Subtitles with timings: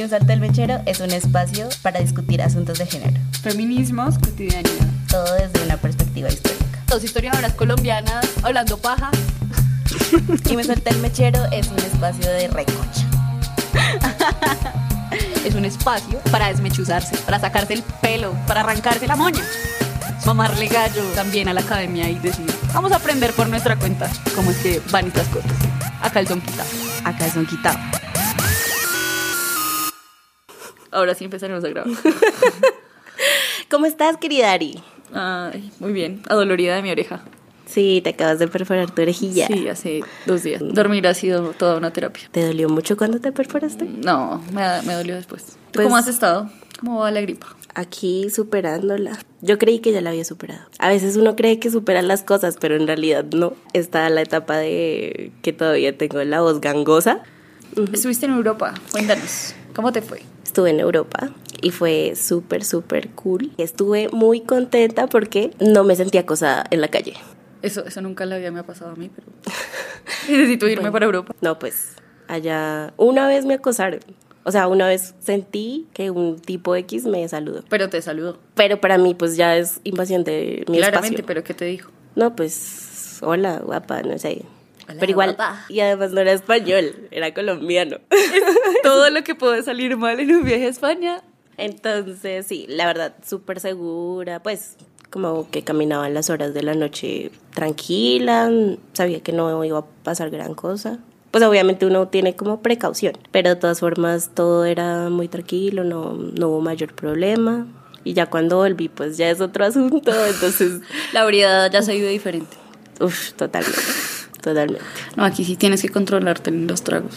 [0.00, 3.20] Y un sartén mechero es un espacio para discutir asuntos de género.
[3.42, 4.86] Feminismos, cotidianidad.
[5.10, 6.64] Todo desde una perspectiva histórica.
[6.86, 9.10] Dos historiadoras colombianas hablando paja.
[10.48, 13.06] Y mi sartén mechero es un espacio de recocha.
[15.44, 19.42] Es un espacio para desmechuzarse, para sacarse el pelo, para arrancarse la moña.
[20.24, 24.50] Mamarle gallo también a la academia y decir, vamos a aprender por nuestra cuenta cómo
[24.50, 25.52] es que van estas cosas.
[26.00, 26.68] Acá el son quitado.
[27.04, 27.78] Acá son quitado.
[30.90, 31.92] Ahora sí empezaremos a grabar.
[33.70, 34.80] ¿Cómo estás, querida Ari?
[35.12, 36.22] Ay, muy bien.
[36.28, 37.22] Adolorida de mi oreja.
[37.66, 39.46] Sí, te acabas de perforar tu orejilla.
[39.46, 40.60] Sí, hace dos días.
[40.64, 42.24] Dormir ha sido toda una terapia.
[42.32, 43.84] ¿Te dolió mucho cuando te perforaste?
[43.84, 45.44] No, me, me dolió después.
[45.44, 46.50] ¿Tú Pues- ¿Cómo has estado?
[46.80, 47.46] ¿Cómo va la gripa?
[47.74, 49.18] Aquí superándola.
[49.42, 50.62] Yo creí que ya la había superado.
[50.80, 53.52] A veces uno cree que supera las cosas, pero en realidad no.
[53.72, 57.20] Está la etapa de que todavía tengo la voz gangosa.
[57.92, 58.74] Estuviste en Europa.
[58.90, 59.54] Cuéntanos.
[59.74, 60.22] ¿Cómo te fue?
[60.44, 61.30] Estuve en Europa
[61.62, 63.52] y fue súper, súper cool.
[63.56, 67.14] Estuve muy contenta porque no me sentía acosada en la calle.
[67.62, 69.26] Eso, eso nunca la vida me ha pasado a mí, pero
[70.28, 71.34] necesito irme para Europa.
[71.40, 71.92] No, pues
[72.28, 74.00] allá una vez me acosaron.
[74.42, 77.62] O sea, una vez sentí que un tipo X me saludó.
[77.68, 78.38] Pero te saludo.
[78.54, 81.26] Pero para mí, pues ya es invasión de mi Claramente, espacio.
[81.26, 81.90] pero ¿qué te dijo?
[82.16, 84.42] No, pues, hola, guapa, no sé.
[84.88, 85.64] Hola, pero igual, guapa.
[85.68, 87.98] y además no era español, era colombiano.
[88.82, 91.22] Todo lo que puede salir mal en un viaje a España.
[91.56, 94.76] Entonces, sí, la verdad, súper segura, pues
[95.10, 98.50] como que caminaba en las horas de la noche tranquila,
[98.92, 100.98] sabía que no iba a pasar gran cosa.
[101.30, 106.14] Pues obviamente uno tiene como precaución, pero de todas formas todo era muy tranquilo, no,
[106.14, 107.66] no hubo mayor problema.
[108.02, 110.80] Y ya cuando volví, pues ya es otro asunto, entonces,
[111.12, 112.56] La variedad ya se vive diferente.
[113.00, 113.78] uff, totalmente,
[114.42, 114.84] totalmente.
[115.16, 117.14] No, aquí sí tienes que controlarte en los tragos.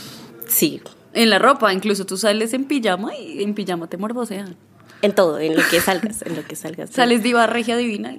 [0.48, 0.82] Sí,
[1.14, 4.56] En la ropa, incluso tú sales en pijama y en pijama te morbosean.
[5.02, 6.90] en todo, en lo que salgas, en lo que salgas.
[6.92, 8.16] Sales diva regia divina.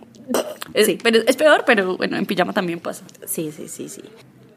[0.75, 0.99] Es, Sí.
[1.03, 3.05] pero es peor, pero bueno, en pijama también pasa.
[3.27, 4.03] Sí, sí, sí, sí.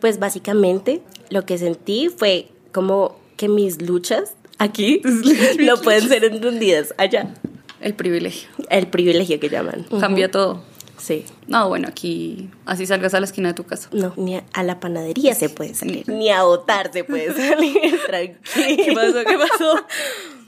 [0.02, 5.02] Pues básicamente lo que sentí fue como que mis luchas aquí
[5.60, 7.34] no pueden ser entendidas allá.
[7.80, 8.50] El privilegio.
[8.70, 9.86] El privilegio que llaman.
[10.00, 10.64] Cambia todo.
[10.98, 11.26] Sí.
[11.48, 13.88] No, bueno, aquí así salgas a la esquina de tu casa.
[13.92, 16.08] No, ni a, la panadería se puede salir.
[16.10, 17.78] Ni a votar se puede salir.
[18.08, 18.38] Tranquilo.
[18.56, 19.24] ¿Qué pasó?
[19.26, 19.86] ¿Qué pasó?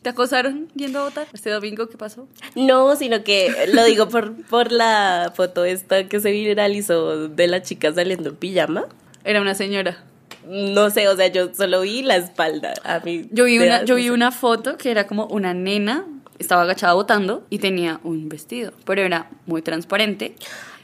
[0.02, 1.28] ¿Te acosaron yendo a votar?
[1.34, 2.28] ¿Este domingo qué pasó?
[2.56, 7.62] No, sino que lo digo por, por la foto esta que se viralizó de la
[7.62, 8.86] chica saliendo en pijama.
[9.24, 10.04] Era una señora.
[10.48, 12.74] No sé, o sea, yo solo vi la espalda.
[12.84, 14.12] A mí Yo vi, una, yo no vi sé.
[14.12, 16.06] una foto que era como una nena,
[16.40, 20.36] estaba agachada votando y tenía un vestido, pero era muy transparente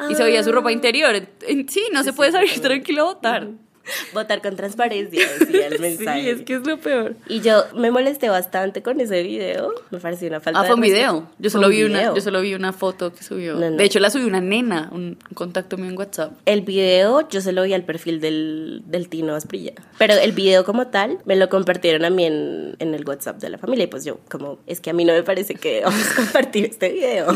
[0.10, 1.16] y se veía su ropa interior.
[1.16, 3.48] En- en- Sí, no se puede salir tranquilo a votar.
[4.13, 6.06] Votar con transparencia, decía el mensaje.
[6.25, 7.16] Sí, es que es lo peor.
[7.28, 9.73] Y yo me molesté bastante con ese video.
[9.91, 11.28] Me pareció una falta Ah, fue un video.
[11.40, 13.56] Yo solo, vi una, yo solo vi una foto que subió.
[13.56, 13.78] No, no.
[13.78, 16.34] De hecho, la subió una nena, un, un contacto mío en WhatsApp.
[16.45, 19.74] El video yo se lo vi al perfil del, del Tino Asprilla.
[19.97, 23.50] Pero el video como tal me lo compartieron a mí en, en el WhatsApp de
[23.50, 23.85] la familia.
[23.85, 26.66] Y pues yo, como, es que a mí no me parece que vamos a compartir
[26.66, 27.28] este video.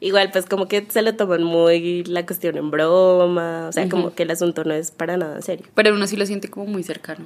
[0.00, 3.68] Igual, pues como que se lo toman muy la cuestión en broma.
[3.68, 5.61] O sea, como que el asunto no es para nada serio.
[5.74, 7.24] Pero uno sí lo siente como muy cercano.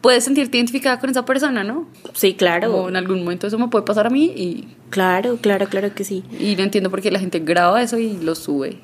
[0.00, 1.86] Puedes sentirte identificada con esa persona, ¿no?
[2.14, 2.70] Sí, claro.
[2.70, 6.04] Como en algún momento eso me puede pasar a mí y, Claro, claro, claro que
[6.04, 6.22] sí.
[6.38, 8.78] y no entiendo por qué la gente graba eso y lo sube.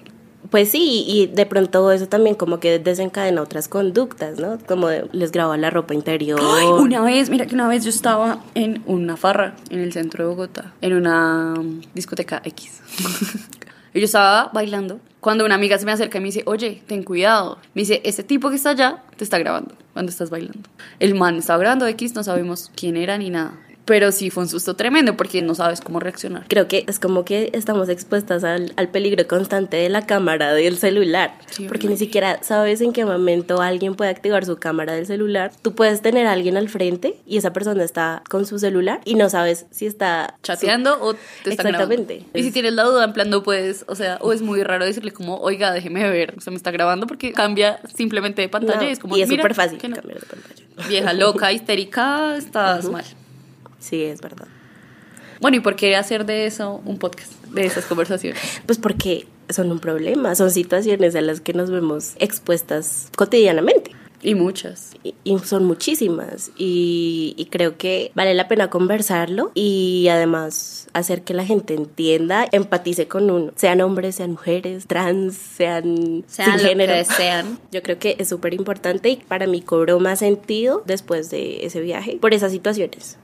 [0.50, 4.58] Pues sí, y de pronto eso también como que desencadena otras conductas, ¿no?
[4.66, 6.40] Como les graba la ropa interior.
[6.42, 10.24] Ay, una vez, mira que una vez yo estaba en una farra en el centro
[10.24, 11.54] de Bogotá, en una
[11.94, 12.80] discoteca X.
[13.94, 17.04] y yo estaba bailando cuando una amiga se me acerca y me dice, oye, ten
[17.04, 17.58] cuidado.
[17.75, 20.69] Me dice, este tipo que está allá te está grabando cuando estás bailando.
[20.98, 23.54] El man estaba grabando X, no sabemos quién era ni nada.
[23.84, 26.44] Pero sí fue un susto tremendo porque no sabes cómo reaccionar.
[26.48, 30.78] Creo que es como que estamos expuestas al, al peligro constante de la cámara del
[30.78, 35.06] celular, Sí, porque ni siquiera sabes en qué momento alguien puede activar su cámara del
[35.06, 35.50] celular.
[35.62, 39.17] Tú puedes tener a alguien al frente y esa persona está con su celular y
[39.17, 42.14] no sabes si está chateando o te están Exactamente.
[42.14, 42.38] grabando.
[42.38, 44.85] Y si tienes la duda, en plan, no puedes, o sea, o es muy raro
[44.85, 48.81] decirle como, oiga, déjeme ver, o sea, me está grabando porque cambia simplemente de pantalla
[48.82, 49.96] No, y es como, y es "Mira, súper fácil que no".
[49.96, 50.88] cambiar de pantalla.
[50.88, 53.05] Vieja loca, histérica, estás mal.
[53.82, 54.46] Sí, es verdad.
[55.40, 58.40] Bueno, ¿y por qué hacer de eso un podcast, de esas conversaciones?
[58.64, 63.90] Pues porque son un problema, son situaciones a las que nos vemos expuestas cotidianamente.
[64.25, 64.93] Y muchas.
[65.02, 71.23] Y, y son muchísimas y, y creo que vale la pena conversarlo y además hacer
[71.23, 76.62] que la gente entienda, empatice con uno, sean hombres, sean mujeres, trans, sean, Sean sin
[76.62, 76.93] lo género.
[76.93, 77.58] que sean.
[77.73, 81.81] Yo creo que es súper importante y para mí cobró más sentido después de ese
[81.81, 83.19] viaje por esas situaciones.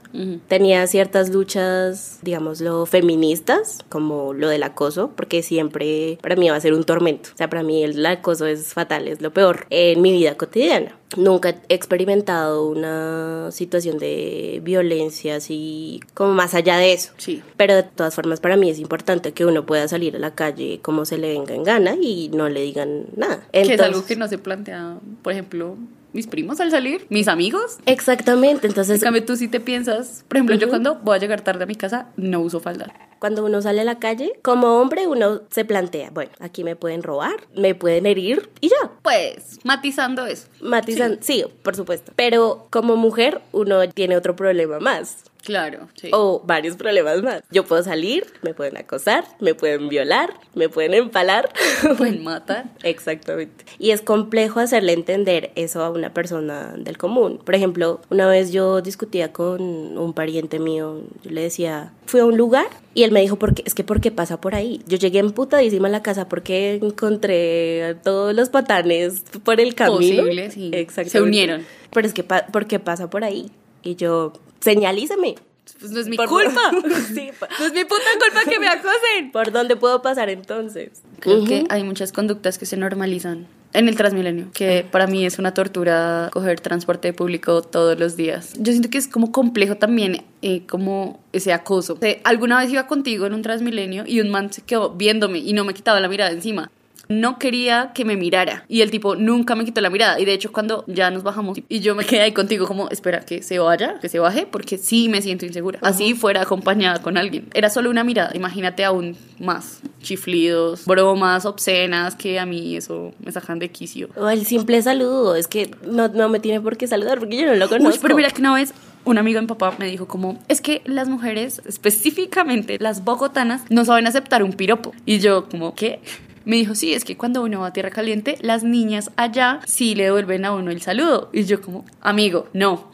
[0.49, 6.60] Tenía ciertas luchas, digámoslo, feministas, como lo del acoso, porque siempre para mí va a
[6.60, 7.31] ser un tormento.
[7.34, 10.96] O sea, para mí el acoso es fatal, es lo peor en mi vida cotidiana.
[11.16, 17.12] Nunca he experimentado una situación de violencia así como más allá de eso.
[17.16, 17.43] Sí.
[17.56, 20.81] Pero de todas formas para mí es importante que uno pueda salir a la calle
[20.82, 23.46] como se le venga en gana y no le digan nada.
[23.52, 25.76] que es algo Entonces- que no se plantea, por ejemplo,
[26.12, 27.78] mis primos al salir, mis amigos.
[27.87, 31.40] Exactamente, En entonces cambio, tú sí te piensas, por ejemplo, yo cuando voy a llegar
[31.40, 32.93] tarde a mi casa, no uso falda.
[33.18, 37.02] Cuando uno sale a la calle, como hombre uno se plantea, bueno, aquí me pueden
[37.02, 38.90] robar, me pueden herir y ya.
[39.02, 40.48] Pues, matizando eso.
[40.60, 41.44] Matizan, sí.
[41.62, 42.12] por supuesto.
[42.16, 45.18] Pero como mujer uno tiene otro problema más.
[45.44, 46.11] Claro, sí.
[46.12, 47.43] O varios problemas más.
[47.50, 51.49] Yo puedo salir, me pueden acosar, me pueden violar, me pueden empalar.
[51.96, 52.67] Pueden matar.
[52.82, 53.64] Exactamente.
[53.79, 57.38] Y es complejo hacerle entender eso a una persona del común.
[57.44, 59.61] Por ejemplo, una vez yo discutía con
[59.96, 63.55] un pariente mío, yo le decía, fui a un lugar y él me dijo, ¿por
[63.55, 63.62] qué?
[63.64, 64.82] es que ¿por qué pasa por ahí?
[64.87, 70.23] Yo llegué emputadísima a la casa porque encontré a todos los patanes por el camino.
[70.23, 70.70] Posible, sí.
[70.75, 71.11] Exactamente.
[71.11, 71.64] Se unieron.
[71.93, 73.50] Pero es que, pa- ¿por qué pasa por ahí?
[73.82, 75.36] Y yo, señalízame.
[75.80, 76.60] Pues no es mi Por- culpa.
[77.14, 77.30] Sí,
[77.60, 79.30] No es mi puta culpa que me acosen.
[79.32, 81.02] ¿Por dónde puedo pasar entonces?
[81.20, 85.38] Creo que hay muchas conductas que se normalizan en el Transmilenio, que para mí es
[85.38, 88.54] una tortura coger transporte público todos los días.
[88.58, 91.92] Yo siento que es como complejo también eh, como ese acoso.
[91.94, 95.38] O sea, alguna vez iba contigo en un Transmilenio y un man se quedó viéndome
[95.40, 96.70] y no me quitaba la mirada encima.
[97.08, 100.34] No quería que me mirara y el tipo nunca me quitó la mirada y de
[100.34, 103.58] hecho cuando ya nos bajamos y yo me quedé ahí contigo como espera que se
[103.58, 105.78] vaya, que se baje porque sí me siento insegura.
[105.82, 107.49] Así fuera acompañada con alguien.
[107.55, 113.32] Era solo una mirada, imagínate aún más chiflidos, bromas obscenas que a mí eso me
[113.32, 114.08] sacan de quicio.
[114.16, 117.46] O el simple saludo, es que no, no me tiene por qué saludar porque yo
[117.46, 117.94] no lo conozco.
[117.94, 120.61] Uy, pero mira que una vez un amigo de mi papá me dijo como, es
[120.61, 124.93] que las mujeres, específicamente las bogotanas, no saben aceptar un piropo.
[125.06, 126.00] Y yo como, ¿qué?
[126.48, 129.94] Me dijo, sí, es que cuando uno va a Tierra Caliente, las niñas allá sí
[129.94, 131.28] le devuelven a uno el saludo.
[131.34, 132.90] Y yo como, amigo, no.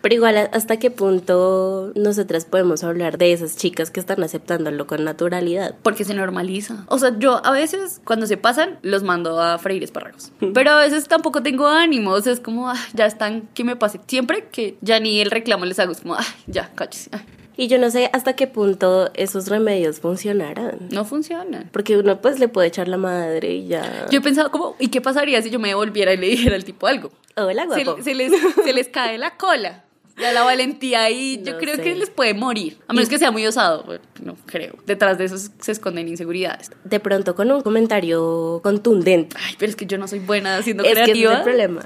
[0.00, 5.04] Pero igual, ¿hasta qué punto nosotras podemos hablar de esas chicas que están aceptándolo con
[5.04, 5.74] naturalidad?
[5.82, 6.86] Porque se normaliza.
[6.88, 10.32] O sea, yo a veces cuando se pasan los mando a freír espárragos.
[10.54, 12.12] Pero a veces tampoco tengo ánimo.
[12.12, 14.00] O sea, es como, "Ah, ya están, que me pase.
[14.06, 17.10] Siempre que ya ni el reclamo les hago, es como, "Ay, ya, cállese.
[17.12, 17.20] ay".
[17.56, 20.88] Y yo no sé hasta qué punto esos remedios funcionarán.
[20.90, 21.68] No funciona.
[21.72, 24.06] Porque uno pues le puede echar la madre y ya...
[24.10, 26.64] Yo he pensado como, ¿y qué pasaría si yo me volviera y le dijera al
[26.64, 27.10] tipo algo?
[27.36, 28.02] Hola, Se, guapo.
[28.02, 28.32] se les,
[28.64, 29.84] se les cae la cola.
[30.16, 31.82] Ya la valentía ahí, yo creo sé.
[31.82, 32.78] que les puede morir.
[32.86, 34.74] A menos que sea muy osado, no creo.
[34.86, 36.70] Detrás de eso se esconden inseguridades.
[36.84, 39.36] De pronto con un comentario contundente.
[39.44, 41.36] Ay, pero es que yo no soy buena haciendo Es que ese es creativa.
[41.38, 41.82] el problema.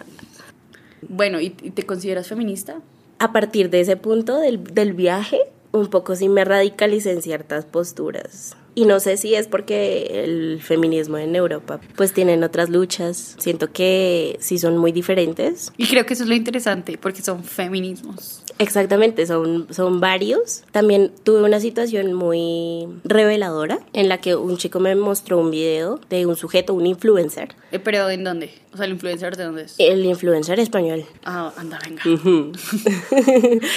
[1.09, 2.81] Bueno, ¿y, y te consideras feminista?
[3.19, 5.39] A partir de ese punto del, del viaje,
[5.73, 8.57] un poco sí me radicalicé en ciertas posturas.
[8.75, 13.35] Y no sé si es porque el feminismo en Europa pues tienen otras luchas.
[13.39, 15.73] Siento que sí son muy diferentes.
[15.77, 18.45] Y creo que eso es lo interesante, porque son feminismos.
[18.59, 20.63] Exactamente, son, son varios.
[20.71, 25.99] También tuve una situación muy reveladora en la que un chico me mostró un video
[26.09, 27.57] de un sujeto, un influencer.
[27.73, 28.53] Eh, ¿Pero en dónde?
[28.73, 29.75] O sea, el influencer de dónde es.
[29.79, 31.05] El influencer español.
[31.25, 32.03] Ah, anda, venga.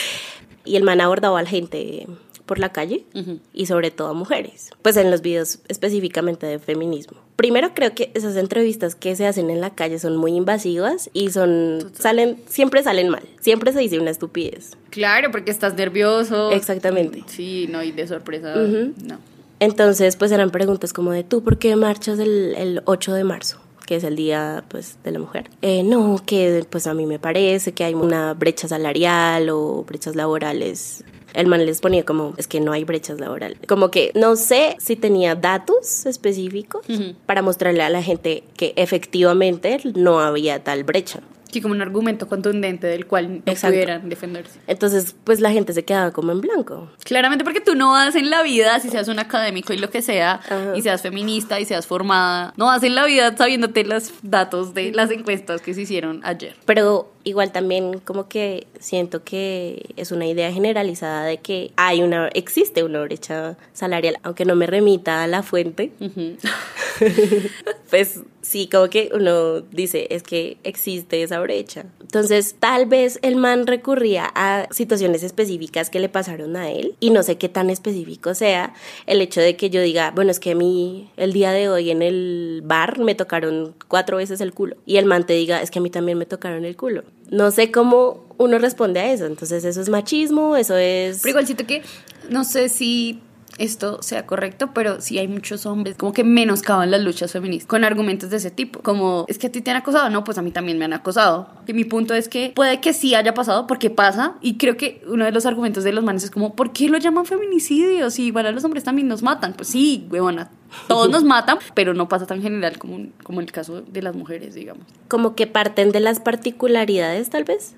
[0.65, 2.07] y el man abordaba a la gente
[2.45, 3.05] por la calle
[3.53, 7.17] y sobre todo a mujeres, pues en los videos específicamente de feminismo.
[7.37, 11.29] Primero creo que esas entrevistas que se hacen en la calle son muy invasivas y
[11.29, 14.71] son salen siempre salen mal, siempre se dice una estupidez.
[14.89, 16.51] Claro, porque estás nervioso.
[16.51, 17.23] Exactamente.
[17.27, 19.17] Sí, no, y de sorpresa, no.
[19.61, 23.59] Entonces, pues eran preguntas como de tú, ¿por qué marchas el, el 8 de marzo?
[23.85, 25.49] Que es el día pues de la mujer.
[25.61, 30.15] Eh, no, que pues a mí me parece que hay una brecha salarial o brechas
[30.15, 31.03] laborales.
[31.33, 33.57] El man les ponía como, es que no hay brechas laborales.
[33.67, 36.85] Como que no sé si tenía datos específicos
[37.25, 41.21] para mostrarle a la gente que efectivamente no había tal brecha.
[41.51, 43.73] Sí, como un argumento contundente del cual no Exacto.
[43.73, 44.59] pudieran defenderse.
[44.67, 46.89] Entonces, pues la gente se quedaba como en blanco.
[47.03, 50.01] Claramente porque tú no vas en la vida, si seas un académico y lo que
[50.01, 50.73] sea, Ajá.
[50.75, 54.91] y seas feminista y seas formada, no vas en la vida sabiéndote los datos de
[54.91, 56.55] las encuestas que se hicieron ayer.
[56.65, 62.27] Pero igual también como que siento que es una idea generalizada de que hay una,
[62.29, 65.91] existe una brecha salarial, aunque no me remita a la fuente,
[67.89, 71.85] pues sí, como que uno dice, es que existe esa brecha.
[72.01, 77.11] Entonces, tal vez el man recurría a situaciones específicas que le pasaron a él y
[77.11, 78.73] no sé qué tan específico sea
[79.05, 81.91] el hecho de que yo diga, bueno, es que a mí el día de hoy
[81.91, 85.71] en el bar me tocaron cuatro veces el culo y el man te diga, es
[85.71, 87.03] que a mí también me tocaron el culo.
[87.29, 89.25] No sé cómo uno responde a eso.
[89.25, 91.19] Entonces eso es machismo, eso es...
[91.21, 91.81] Pero igual siento que,
[92.29, 93.21] no sé si
[93.57, 97.83] esto sea correcto, pero sí hay muchos hombres como que menoscaban las luchas feministas con
[97.83, 100.41] argumentos de ese tipo, como es que a ti te han acosado, no, pues a
[100.41, 101.49] mí también me han acosado.
[101.67, 105.03] Y mi punto es que puede que sí haya pasado porque pasa y creo que
[105.07, 108.09] uno de los argumentos de los manes es como, ¿por qué lo llaman feminicidio?
[108.09, 109.53] Si igual a los hombres también nos matan.
[109.53, 110.49] Pues sí, huevona,
[110.87, 114.55] todos nos matan, pero no pasa tan general como, como el caso de las mujeres,
[114.55, 114.85] digamos.
[115.07, 117.75] Como que parten de las particularidades tal vez,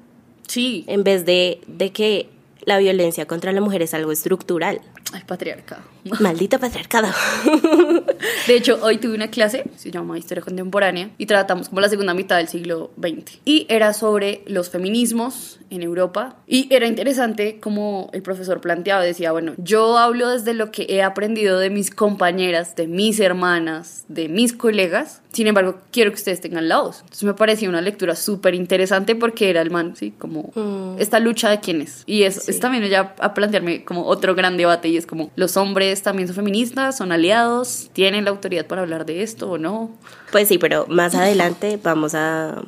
[0.47, 2.29] Sí, en vez de, de que
[2.65, 4.81] la violencia contra la mujer es algo estructural.
[5.13, 5.81] El patriarcado.
[6.19, 7.07] Maldito patriarcado.
[8.47, 12.13] De hecho, hoy tuve una clase, se llama Historia Contemporánea, y tratamos como la segunda
[12.13, 13.39] mitad del siglo XX.
[13.45, 16.35] Y era sobre los feminismos en Europa.
[16.47, 21.01] Y era interesante como el profesor planteaba, decía, bueno, yo hablo desde lo que he
[21.01, 25.21] aprendido de mis compañeras, de mis hermanas, de mis colegas.
[25.31, 26.99] Sin embargo, quiero que ustedes tengan la voz.
[27.01, 30.13] Entonces me parecía una lectura súper interesante porque era el man, ¿sí?
[30.17, 30.99] Como Mm.
[30.99, 32.03] esta lucha de quién es.
[32.05, 32.51] Y es, Sí.
[32.51, 36.27] es también ya a plantearme como otro gran debate y es como, ¿los hombres también
[36.27, 36.97] son feministas?
[36.97, 37.89] ¿Son aliados?
[37.93, 39.91] ¿Tienen la autoridad para hablar de esto o no?
[40.31, 42.61] Pues sí, pero más adelante vamos a,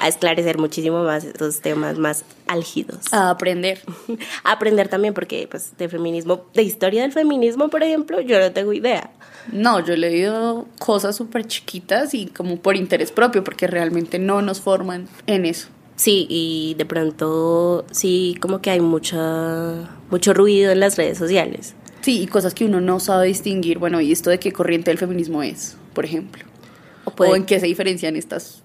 [0.00, 3.12] a esclarecer muchísimo más estos temas más álgidos.
[3.12, 3.80] A aprender.
[4.44, 8.72] Aprender también porque pues de feminismo, de historia del feminismo, por ejemplo, yo no tengo
[8.72, 9.10] idea.
[9.52, 14.42] No, yo he leído cosas súper chiquitas y como por interés propio, porque realmente no
[14.42, 15.68] nos forman en eso.
[15.98, 21.74] Sí, y de pronto sí como que hay mucha mucho ruido en las redes sociales.
[22.02, 23.78] Sí, y cosas que uno no sabe distinguir.
[23.78, 26.44] Bueno, ¿y esto de qué corriente del feminismo es, por ejemplo?
[27.04, 28.62] O puede, O en qué se diferencian estas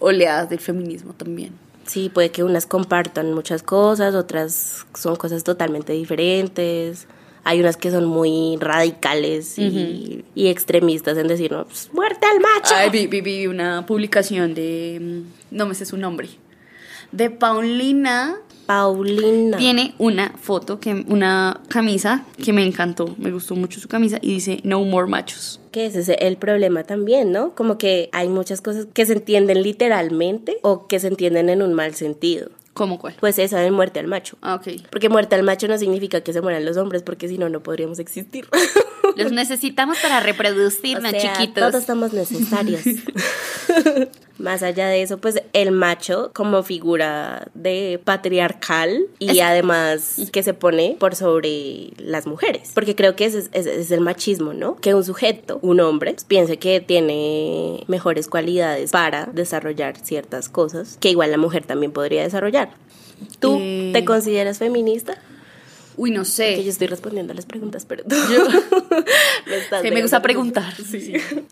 [0.00, 1.52] oleadas del feminismo también.
[1.86, 7.06] sí, puede que unas compartan muchas cosas, otras son cosas totalmente diferentes.
[7.44, 12.40] Hay unas que son muy radicales y, y extremistas en decir, no, pues, muerte al
[12.40, 12.74] macho.
[12.74, 14.98] Ay, vi, vi- vi una publicación de.
[15.00, 16.28] mm, No me sé su nombre.
[17.12, 18.36] De Paulina.
[18.66, 19.56] Paulina.
[19.58, 23.14] Tiene una foto, que, una camisa que me encantó.
[23.16, 25.60] Me gustó mucho su camisa y dice No More Machos.
[25.70, 27.54] Que ese es el problema también, ¿no?
[27.54, 31.74] Como que hay muchas cosas que se entienden literalmente o que se entienden en un
[31.74, 32.50] mal sentido.
[32.76, 33.14] ¿Cómo cuál?
[33.20, 34.36] Pues esa de muerte al macho.
[34.42, 34.82] Ah, ok.
[34.90, 37.62] Porque muerte al macho no significa que se mueran los hombres, porque si no, no
[37.62, 38.46] podríamos existir.
[39.16, 41.70] Los necesitamos para reproducirnos, O sea, chiquitos.
[41.70, 42.82] Todos estamos necesarios.
[44.38, 50.42] Más allá de eso, pues el macho como figura de patriarcal y Es- además que
[50.42, 52.72] se pone por sobre las mujeres.
[52.74, 54.76] Porque creo que ese es, ese es el machismo, ¿no?
[54.76, 60.98] Que un sujeto, un hombre, pues, piense que tiene mejores cualidades para desarrollar ciertas cosas
[61.00, 62.70] que igual la mujer también podría desarrollar.
[63.40, 63.90] ¿Tú Eh.
[63.94, 65.18] te consideras feminista?
[65.96, 66.68] Uy, no Que yo sé.
[66.68, 68.14] estoy respondiendo a las preguntas, pero tú
[69.46, 70.74] me Sí, me gusta preguntar.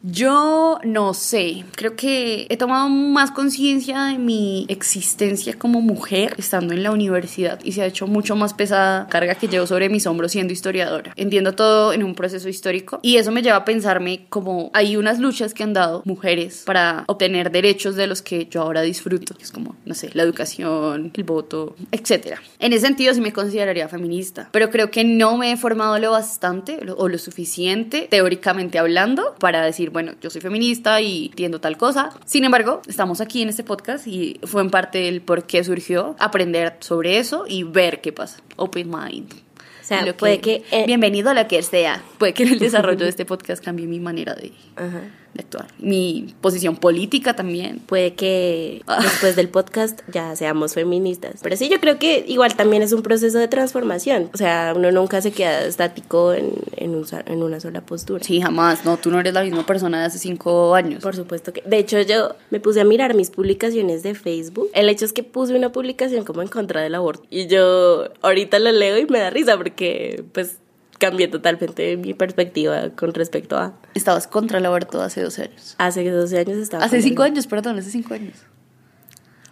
[0.03, 1.65] Yo no sé.
[1.77, 7.59] Creo que he tomado más conciencia de mi existencia como mujer estando en la universidad
[7.65, 11.13] y se ha hecho mucho más pesada carga que llevo sobre mis hombros siendo historiadora.
[11.17, 15.19] Entiendo todo en un proceso histórico y eso me lleva a pensarme como hay unas
[15.19, 19.35] luchas que han dado mujeres para obtener derechos de los que yo ahora disfruto.
[19.41, 22.41] Es como, no sé, la educación, el voto, etcétera.
[22.59, 26.11] En ese sentido sí me consideraría feminista, pero creo que no me he formado lo
[26.11, 31.61] bastante lo- o lo suficiente teóricamente hablando para decir, bueno, yo soy feminista y entiendo
[31.61, 32.11] tal cosa.
[32.25, 36.17] Sin embargo, estamos aquí en este podcast y fue en parte del por qué surgió
[36.19, 38.39] aprender sobre eso y ver qué pasa.
[38.57, 39.33] Open mind.
[39.35, 40.63] O sea, Lo puede que...
[40.71, 42.03] eh, Bienvenido a lo que sea.
[42.19, 45.03] Puede que en el desarrollo de este podcast cambie mi manera de, Ajá.
[45.35, 45.67] De actuar.
[45.79, 47.81] Mi posición política también.
[47.81, 51.41] Puede que después del podcast ya seamos feministas.
[51.43, 54.31] Pero sí, yo creo que igual también es un proceso de transformación.
[54.33, 58.25] O sea, uno nunca se queda estático en, en, un en una sola postura.
[58.25, 58.85] Sí, jamás.
[58.85, 61.03] No, tú no eres la misma persona de hace cinco años.
[61.03, 61.63] Por supuesto que.
[61.63, 64.71] De hecho, yo me puse a mirar mis publicaciones de Facebook.
[64.75, 67.25] El hecho es que puse una publicación como en contra del aborto.
[67.31, 70.59] Y yo ahorita la leo y me da risa porque, pues,
[70.99, 73.75] cambié totalmente mi perspectiva con respecto a.
[73.95, 75.75] Estabas contra el aborto hace 12 años.
[75.79, 76.85] Hace 12 años estaba.
[76.85, 78.37] Hace con 5 el- años, perdón, hace 5 años.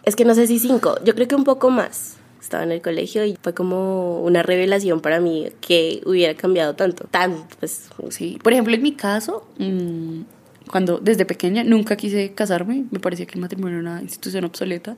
[0.03, 2.17] Es que no sé si cinco, yo creo que un poco más.
[2.41, 7.05] Estaba en el colegio y fue como una revelación para mí que hubiera cambiado tanto.
[7.09, 8.37] Tan, pues, Sí.
[8.43, 10.21] Por ejemplo, en mi caso, mm,
[10.69, 14.97] cuando desde pequeña nunca quise casarme, me parecía que el matrimonio era una institución obsoleta.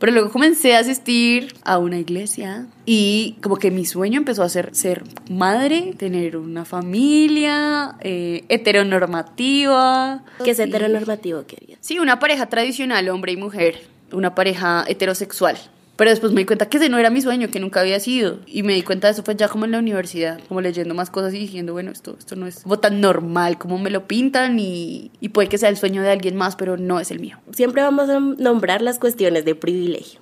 [0.00, 4.48] Pero luego comencé a asistir a una iglesia y como que mi sueño empezó a
[4.48, 10.24] ser ser madre, tener una familia eh, heteronormativa.
[10.42, 11.76] que es heteronormativo, querida.
[11.80, 15.58] Sí, una pareja tradicional, hombre y mujer, una pareja heterosexual.
[16.00, 18.38] Pero después me di cuenta que ese no era mi sueño, que nunca había sido.
[18.46, 21.10] Y me di cuenta de eso pues ya como en la universidad, como leyendo más
[21.10, 24.58] cosas y diciendo, bueno, esto, esto no es como tan normal como me lo pintan
[24.58, 27.36] y, y puede que sea el sueño de alguien más, pero no es el mío.
[27.52, 30.20] Siempre vamos a nombrar las cuestiones de privilegio.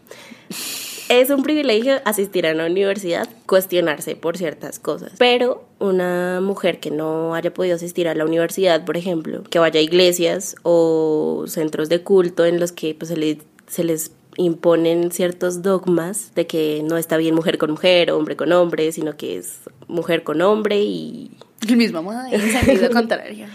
[1.09, 5.13] es un privilegio asistir a una universidad, cuestionarse por ciertas cosas.
[5.17, 9.81] Pero una mujer que no haya podido asistir a la universidad, por ejemplo, que vaya
[9.81, 15.11] a iglesias o centros de culto en los que pues, se, le- se les imponen
[15.13, 19.37] ciertos dogmas de que no está bien mujer con mujer, hombre con hombre, sino que
[19.37, 21.31] es mujer con hombre y
[21.69, 23.47] El mismo modo en sentido contrario.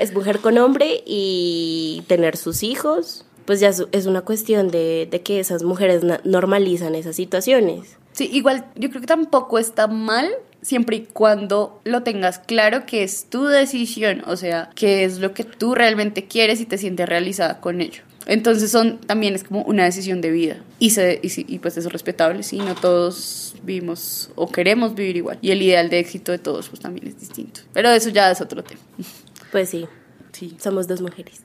[0.00, 5.20] Es mujer con hombre y tener sus hijos, pues ya es- una cuestión de, de
[5.20, 7.96] que esas mujeres normalizan esas situaciones.
[8.12, 10.30] Sí, igual yo creo que tampoco está mal
[10.62, 15.34] siempre y cuando lo tengas claro que es tu decisión, o sea, que es lo
[15.34, 18.02] que tú realmente quieres y te sientes realizada con ello.
[18.26, 21.86] Entonces son también es como una decisión de vida y, se, y, y pues es
[21.92, 26.38] respetable, sí, no todos vivimos o queremos vivir igual y el ideal de éxito de
[26.38, 28.80] todos pues también es distinto, pero eso ya es otro tema.
[29.52, 29.86] Pues sí,
[30.32, 30.56] Sí.
[30.60, 31.40] somos dos mujeres.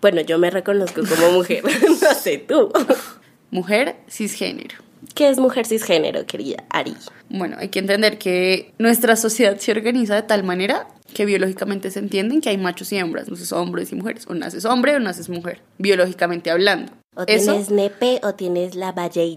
[0.00, 1.62] Bueno, yo me reconozco como mujer,
[2.02, 2.72] no sé tú.
[3.50, 4.76] Mujer cisgénero.
[5.14, 6.94] ¿Qué es mujer cisgénero, querida Ari?
[7.28, 11.98] Bueno, hay que entender que nuestra sociedad se organiza de tal manera que biológicamente se
[11.98, 15.00] entienden que hay machos y hembras, no sé, hombres y mujeres, o naces hombre o
[15.00, 16.92] naces mujer, biológicamente hablando.
[17.14, 19.36] O Eso, tienes nepe o tienes la valle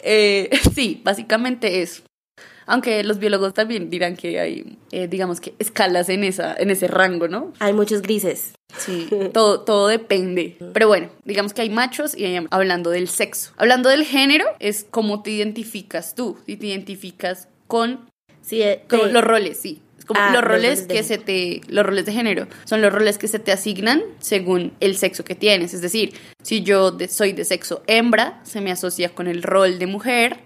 [0.00, 2.02] eh, sí, básicamente eso.
[2.70, 6.86] Aunque los biólogos también dirán que hay, eh, digamos que escalas en, esa, en ese
[6.86, 7.52] rango, ¿no?
[7.58, 8.52] Hay muchos grises.
[8.78, 10.56] Sí, todo, todo depende.
[10.72, 12.46] Pero bueno, digamos que hay machos y hay.
[12.50, 13.52] Hablando del sexo.
[13.56, 16.38] Hablando del género, es cómo te identificas tú.
[16.46, 18.08] Si te identificas con
[18.42, 19.82] Sí, eh, te- los roles, sí.
[20.06, 21.60] Como Ah, los roles que se te.
[21.68, 22.46] Los roles de género.
[22.64, 25.74] Son los roles que se te asignan según el sexo que tienes.
[25.74, 29.78] Es decir, si yo de- soy de sexo hembra, se me asocia con el rol
[29.78, 30.38] de mujer,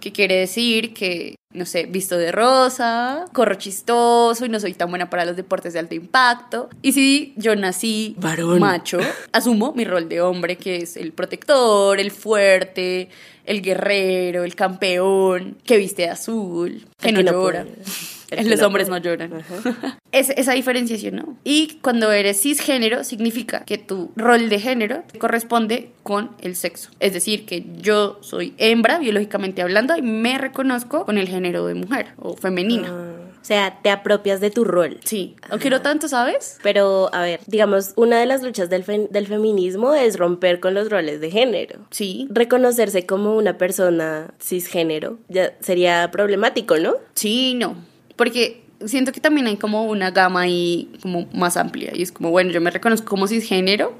[0.00, 4.88] que quiere decir que, no sé, visto de rosa, corro chistoso y no soy tan
[4.88, 6.68] buena para los deportes de alto impacto.
[6.82, 8.60] Y si yo nací Varón.
[8.60, 8.98] macho,
[9.32, 13.08] asumo mi rol de hombre, que es el protector, el fuerte,
[13.44, 17.64] el guerrero, el campeón, que viste de azul, que no, llora.
[17.64, 18.21] puede.
[18.38, 19.32] El Los no hombres no lloran.
[20.12, 21.38] Es- esa diferenciación, ¿no?
[21.42, 26.90] Y cuando eres cisgénero, significa que tu rol de género corresponde con el sexo.
[27.00, 31.74] Es decir, que yo soy hembra, biológicamente hablando, y me reconozco con el género de
[31.74, 32.88] mujer o femenina.
[32.90, 33.08] Ah,
[33.40, 35.00] o sea, te apropias de tu rol.
[35.04, 36.58] Sí, no quiero tanto, ¿sabes?
[36.62, 40.74] Pero, a ver, digamos, una de las luchas del, fe- del feminismo es romper con
[40.74, 41.80] los roles de género.
[41.90, 46.94] Sí, Reconocerse como una persona cisgénero ya sería problemático, ¿no?
[47.14, 47.76] Sí, no.
[48.16, 51.92] Porque siento que también hay como una gama ahí como más amplia.
[51.94, 53.94] Y es como, bueno, yo me reconozco como cisgénero,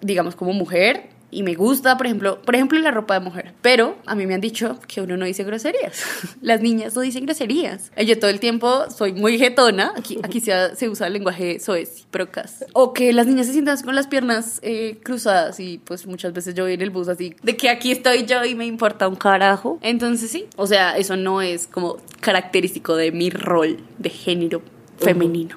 [0.00, 3.54] digamos como mujer, y me gusta, por ejemplo, por ejemplo, la ropa de mujer.
[3.62, 6.04] Pero a mí me han dicho que uno no dice groserías.
[6.42, 7.90] Las niñas no dicen groserías.
[7.96, 9.94] Y Yo todo el tiempo soy muy jetona.
[9.96, 12.66] Aquí, aquí se, se usa el lenguaje soez, procas.
[12.74, 15.58] O que las niñas se sientan con las piernas eh, cruzadas.
[15.58, 18.44] Y pues muchas veces yo voy en el bus así, de que aquí estoy yo
[18.44, 19.78] y me importa un carajo.
[19.80, 20.46] Entonces sí.
[20.56, 24.60] O sea, eso no es como característico de mi rol de género
[24.98, 25.56] femenino.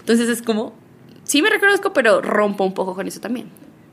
[0.00, 0.74] Entonces es como,
[1.24, 3.48] sí me reconozco, pero rompo un poco con eso también.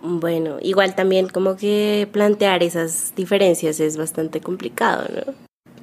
[0.09, 5.33] Bueno, igual también como que plantear esas diferencias es bastante complicado, ¿no?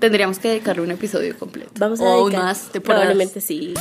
[0.00, 1.70] Tendríamos que dedicarle un episodio completo.
[1.78, 3.02] Vamos a o dedicar- más temporadas.
[3.04, 3.74] Probablemente sí.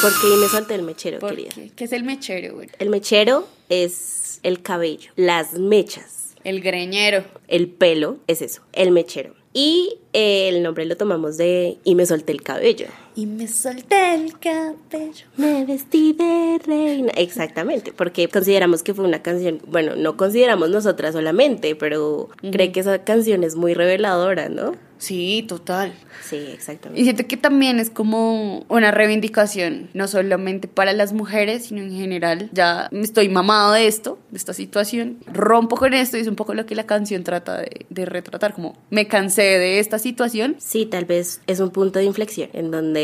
[0.00, 1.50] Porque me solté el mechero, ¿Por querida.
[1.54, 1.70] qué?
[1.76, 2.68] ¿Qué es el mechero, güey?
[2.78, 7.24] El mechero es el cabello, las mechas, El greñero.
[7.46, 9.34] el pelo es eso, el mechero.
[9.52, 12.86] Y eh, el nombre lo tomamos de y me solté el cabello.
[13.14, 15.26] Y me solté el cabello.
[15.36, 17.12] Me vestí de reina.
[17.16, 22.80] Exactamente, porque consideramos que fue una canción, bueno, no consideramos nosotras solamente, pero cree que
[22.80, 24.72] esa canción es muy reveladora, ¿no?
[25.02, 25.92] Sí, total.
[26.22, 27.00] Sí, exactamente.
[27.00, 31.90] Y siento que también es como una reivindicación, no solamente para las mujeres, sino en
[31.90, 32.48] general.
[32.52, 35.18] Ya estoy mamado de esto, de esta situación.
[35.26, 38.54] Rompo con esto y es un poco lo que la canción trata de, de retratar,
[38.54, 40.54] como me cansé de esta situación.
[40.60, 43.01] Sí, tal vez es un punto de inflexión en donde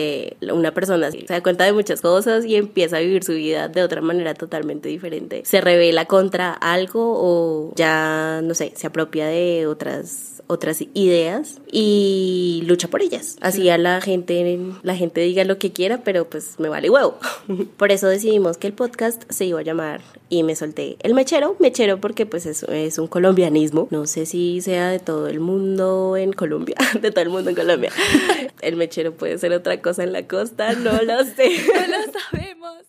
[0.52, 3.82] una persona se da cuenta de muchas cosas y empieza a vivir su vida de
[3.82, 5.42] otra manera totalmente diferente.
[5.44, 12.62] Se revela contra algo o ya, no sé, se apropia de otras otras ideas y
[12.66, 13.37] lucha por ellas.
[13.40, 17.18] Así a la gente la gente diga lo que quiera, pero pues me vale huevo.
[17.76, 21.56] Por eso decidimos que el podcast se iba a llamar y me solté el mechero,
[21.58, 23.88] mechero porque pues es, es un colombianismo.
[23.90, 27.56] No sé si sea de todo el mundo en Colombia, de todo el mundo en
[27.56, 27.92] Colombia.
[28.61, 31.48] El mechero puede ser otra cosa en la costa, no lo sé.
[31.74, 32.85] No lo sabemos.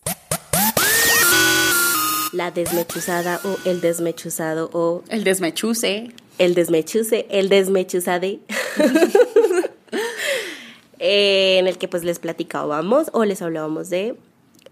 [2.32, 6.12] La desmechuzada o el desmechuzado o El desmechuse.
[6.38, 8.40] el desmechuse, el desmechuzade.
[11.02, 14.16] Eh, en el que pues les platicábamos o les hablábamos de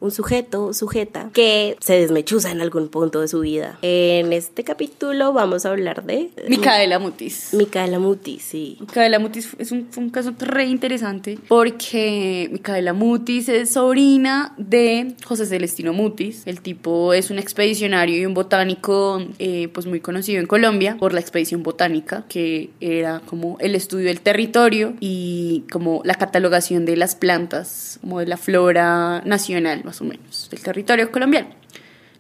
[0.01, 3.79] un sujeto, sujeta, que se desmechuza en algún punto de su vida.
[3.83, 6.31] En este capítulo vamos a hablar de...
[6.49, 7.53] Micaela Mutis.
[7.53, 8.77] Micaela Mutis, sí.
[8.81, 15.15] Micaela Mutis es un, fue un caso re interesante porque Micaela Mutis es sobrina de
[15.25, 16.43] José Celestino Mutis.
[16.47, 21.13] El tipo es un expedicionario y un botánico eh, pues muy conocido en Colombia por
[21.13, 26.97] la expedición botánica, que era como el estudio del territorio y como la catalogación de
[26.97, 31.49] las plantas, como de la flora nacional más o menos, del territorio colombiano,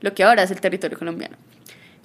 [0.00, 1.36] lo que ahora es el territorio colombiano.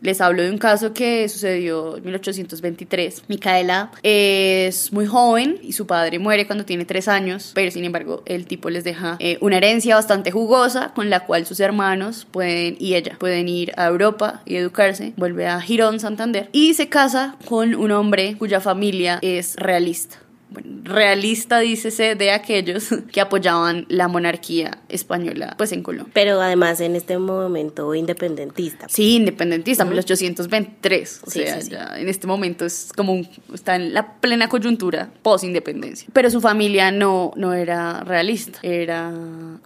[0.02, 3.24] Les hablo de un caso que sucedió en 1823.
[3.30, 8.22] Micaela es muy joven y su padre muere cuando tiene tres años, pero sin embargo
[8.26, 12.76] el tipo les deja eh, una herencia bastante jugosa con la cual sus hermanos pueden
[12.80, 15.14] y ella pueden ir a Europa y educarse.
[15.16, 20.23] Vuelve a Girón, Santander y se casa con un hombre cuya familia es realista
[20.54, 26.12] bueno, realista, dícese, de aquellos que apoyaban la monarquía española, pues en Colombia.
[26.14, 28.88] Pero además en este momento independentista.
[28.90, 31.22] Sí, independentista, uh 1823.
[31.26, 36.08] O sea, Ya en este momento es como un, está en la plena coyuntura post-independencia.
[36.14, 39.12] Pero su familia no, no era realista, era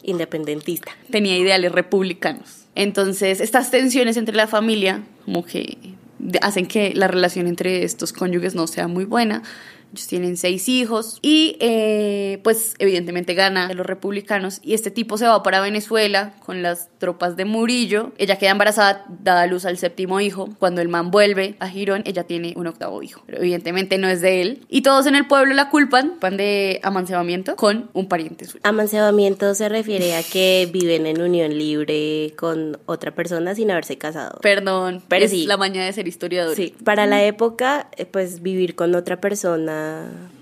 [0.04, 0.92] independentista.
[1.12, 2.66] Tenía ideales republicanos.
[2.76, 5.78] Entonces, estas tensiones entre la familia, como que
[6.42, 9.44] hacen que la relación entre estos cónyuges no sea muy buena.
[9.98, 15.18] Ellos tienen seis hijos y eh, pues evidentemente gana de los republicanos y este tipo
[15.18, 18.12] se va para Venezuela con las tropas de Murillo.
[18.20, 20.50] Ella queda embarazada, da a luz al séptimo hijo.
[20.60, 24.22] Cuando el man vuelve a Girón, ella tiene un octavo hijo, pero evidentemente no es
[24.22, 24.66] de él.
[24.70, 28.60] Y todos en el pueblo la culpan, van de amancebamiento con un pariente suyo.
[28.66, 34.38] Amancebamiento se refiere a que viven en unión libre con otra persona sin haberse casado.
[34.44, 36.56] Perdón, pero es la maña de ser historiador.
[36.56, 39.87] Sí, para la época, eh, pues vivir con otra persona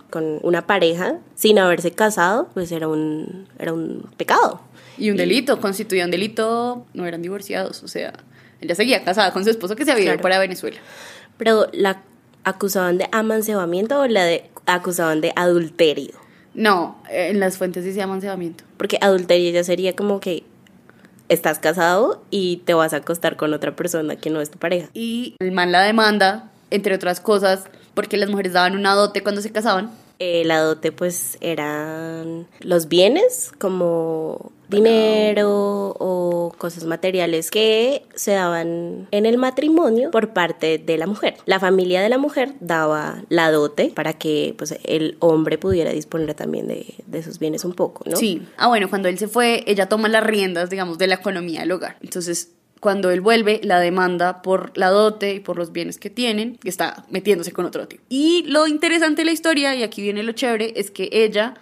[0.10, 4.62] con una pareja sin haberse casado, pues era un, era un pecado.
[4.98, 8.14] Y un delito, constituía un delito, no eran divorciados, o sea,
[8.62, 10.78] ella seguía casada con su esposo que se había ido para Venezuela.
[11.38, 12.02] Pero la
[12.44, 16.14] acusaban de amancebamiento o la de acusaban de adulterio.
[16.54, 18.64] No, en las fuentes dice amancebamiento.
[18.78, 20.44] Porque adulterio ya sería como que
[21.28, 24.90] estás casado y te vas a acostar con otra persona que no es tu pareja.
[24.94, 29.42] Y el man la demanda, entre otras cosas, porque las mujeres daban una dote cuando
[29.42, 29.92] se casaban.
[30.18, 39.08] Eh, la dote pues eran los bienes como dinero o cosas materiales que se daban
[39.12, 41.36] en el matrimonio por parte de la mujer.
[41.46, 46.34] La familia de la mujer daba la dote para que pues el hombre pudiera disponer
[46.34, 48.16] también de, de sus bienes un poco, ¿no?
[48.16, 48.42] Sí.
[48.58, 51.74] Ah, bueno, cuando él se fue, ella toma las riendas, digamos, de la economía del
[51.74, 51.98] hogar.
[52.02, 56.58] Entonces, cuando él vuelve, la demanda por la dote y por los bienes que tienen,
[56.58, 58.04] que está metiéndose con otro tipo.
[58.10, 61.56] Y lo interesante de la historia, y aquí viene lo chévere, es que ella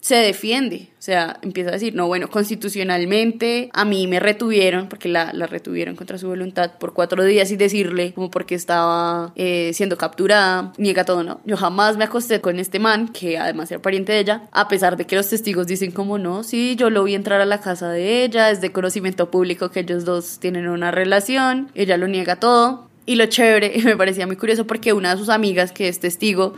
[0.00, 5.08] se defiende, o sea, empieza a decir, no, bueno, constitucionalmente a mí me retuvieron, porque
[5.08, 9.72] la, la retuvieron contra su voluntad por cuatro días y decirle como porque estaba eh,
[9.74, 13.82] siendo capturada, niega todo, no, yo jamás me acosté con este man, que además era
[13.82, 17.04] pariente de ella, a pesar de que los testigos dicen como no, sí, yo lo
[17.04, 20.68] vi entrar a la casa de ella, es de conocimiento público que ellos dos tienen
[20.68, 25.12] una relación, ella lo niega todo, y lo chévere, me parecía muy curioso porque una
[25.12, 26.54] de sus amigas, que es testigo,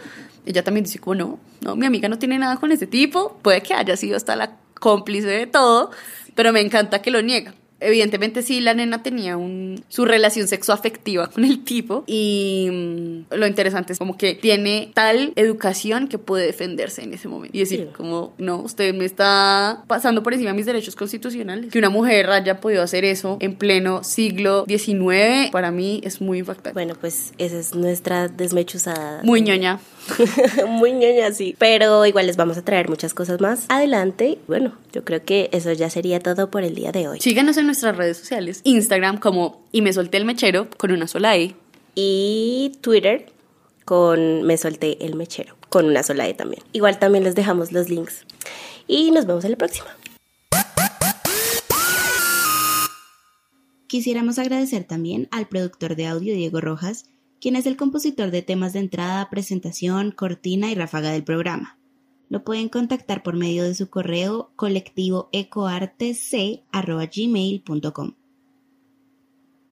[0.46, 3.62] ella también dice como no, no, mi amiga no tiene nada con ese tipo, puede
[3.62, 5.90] que haya sido hasta la cómplice de todo,
[6.34, 11.28] pero me encanta que lo niega evidentemente sí, la nena tenía un, su relación sexoafectiva
[11.28, 16.46] con el tipo y mm, lo interesante es como que tiene tal educación que puede
[16.46, 20.56] defenderse en ese momento y decir como, no, usted me está pasando por encima de
[20.56, 21.72] mis derechos constitucionales.
[21.72, 26.38] Que una mujer haya podido hacer eso en pleno siglo XIX, para mí es muy
[26.38, 26.72] impactante.
[26.72, 29.22] Bueno, pues esa es nuestra desmechuzada.
[29.22, 29.80] Muy ñoña.
[30.68, 31.54] muy ñoña, sí.
[31.58, 34.38] Pero igual les vamos a traer muchas cosas más adelante.
[34.46, 37.20] Bueno, yo creo que eso ya sería todo por el día de hoy.
[37.20, 38.60] Síganos en nuestras redes sociales.
[38.64, 41.54] Instagram como y me solté el mechero con una sola E.
[41.94, 43.26] Y Twitter
[43.84, 46.62] con me solté el mechero con una sola E también.
[46.72, 48.26] Igual también les dejamos los links.
[48.86, 49.88] Y nos vemos en la próxima.
[53.86, 57.06] Quisiéramos agradecer también al productor de audio Diego Rojas,
[57.40, 61.79] quien es el compositor de temas de entrada, presentación, cortina y ráfaga del programa.
[62.30, 68.19] Lo pueden contactar por medio de su correo colectivo ecoartec.gmail.com.